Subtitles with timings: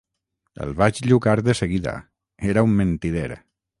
[0.63, 1.93] El vaig llucar de seguida:
[2.55, 3.29] era un mentider.